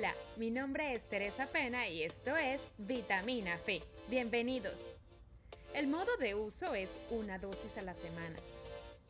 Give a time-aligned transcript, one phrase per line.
[0.00, 3.82] Hola, mi nombre es Teresa Pena y esto es Vitamina Fe.
[4.08, 4.96] Bienvenidos.
[5.74, 8.36] El modo de uso es una dosis a la semana.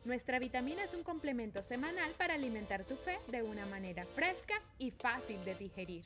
[0.03, 4.91] Nuestra vitamina es un complemento semanal para alimentar tu fe de una manera fresca y
[4.91, 6.03] fácil de digerir.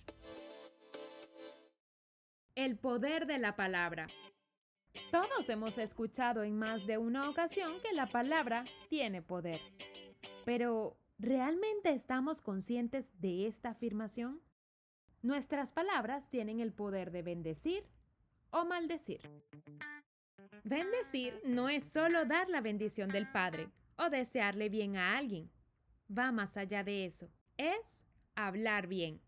[2.53, 4.05] El poder de la palabra.
[5.09, 9.61] Todos hemos escuchado en más de una ocasión que la palabra tiene poder.
[10.45, 14.43] Pero, ¿realmente estamos conscientes de esta afirmación?
[15.25, 17.83] Nuestras palabras tienen el poder de bendecir
[18.51, 19.21] o maldecir.
[20.63, 25.49] Bendecir no es solo dar la bendición del Padre o desearle bien a alguien.
[26.15, 27.31] Va más allá de eso.
[27.57, 29.19] Es hablar bien.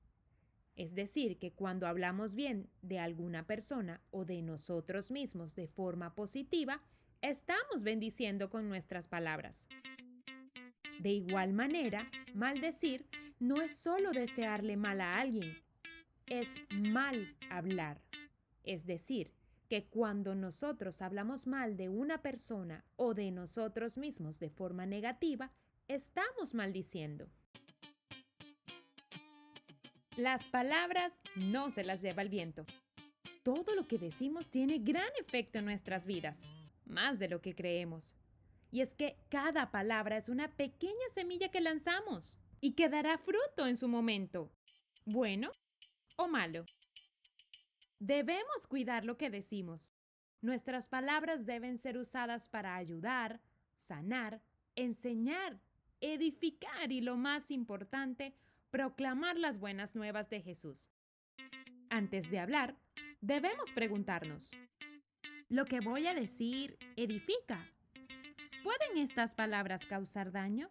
[0.76, 6.14] Es decir, que cuando hablamos bien de alguna persona o de nosotros mismos de forma
[6.14, 6.84] positiva,
[7.22, 9.68] estamos bendiciendo con nuestras palabras.
[11.00, 13.08] De igual manera, maldecir
[13.40, 15.58] no es solo desearle mal a alguien,
[16.27, 18.02] es mal hablar.
[18.63, 19.31] Es decir,
[19.70, 25.52] que cuando nosotros hablamos mal de una persona o de nosotros mismos de forma negativa,
[25.87, 27.27] estamos maldiciendo.
[30.15, 32.65] Las palabras no se las lleva el viento.
[33.43, 36.43] Todo lo que decimos tiene gran efecto en nuestras vidas,
[36.85, 38.15] más de lo que creemos.
[38.71, 43.68] Y es que cada palabra es una pequeña semilla que lanzamos y que dará fruto
[43.68, 44.52] en su momento.
[45.05, 45.52] Bueno
[46.18, 46.65] o malo.
[47.99, 49.93] Debemos cuidar lo que decimos.
[50.41, 53.40] Nuestras palabras deben ser usadas para ayudar,
[53.76, 54.41] sanar,
[54.76, 55.59] enseñar,
[56.01, 58.35] edificar y, lo más importante,
[58.70, 60.90] proclamar las buenas nuevas de Jesús.
[61.90, 62.76] Antes de hablar,
[63.21, 64.52] debemos preguntarnos,
[65.50, 67.72] ¿lo que voy a decir edifica?
[68.63, 70.69] ¿Pueden estas palabras causar daño?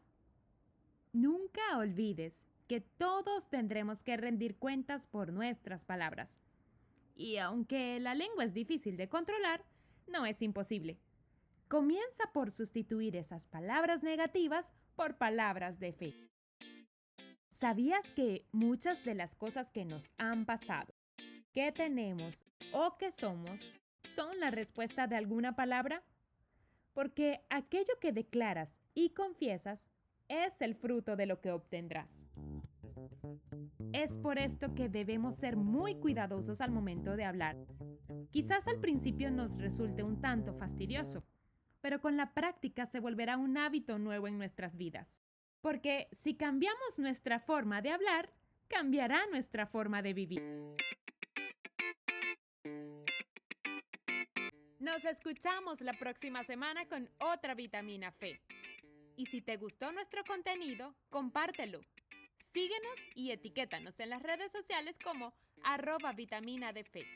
[1.12, 6.40] Nunca olvides que todos tendremos que rendir cuentas por nuestras palabras.
[7.14, 9.64] Y aunque la lengua es difícil de controlar,
[10.06, 10.98] no es imposible.
[11.68, 16.14] Comienza por sustituir esas palabras negativas por palabras de fe.
[17.50, 20.94] ¿Sabías que muchas de las cosas que nos han pasado,
[21.52, 26.04] que tenemos o que somos, son la respuesta de alguna palabra?
[26.92, 29.88] Porque aquello que declaras y confiesas
[30.28, 32.28] es el fruto de lo que obtendrás.
[33.92, 37.56] Es por esto que debemos ser muy cuidadosos al momento de hablar.
[38.30, 41.24] Quizás al principio nos resulte un tanto fastidioso,
[41.80, 45.22] pero con la práctica se volverá un hábito nuevo en nuestras vidas.
[45.60, 48.30] Porque si cambiamos nuestra forma de hablar,
[48.68, 50.42] cambiará nuestra forma de vivir.
[54.78, 58.40] Nos escuchamos la próxima semana con otra vitamina Fe.
[59.16, 61.80] Y si te gustó nuestro contenido, compártelo.
[62.38, 65.34] Síguenos y etiquétanos en las redes sociales como
[65.64, 67.06] arroba vitamina fe.